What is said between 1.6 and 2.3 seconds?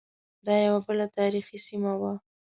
سیمه وه.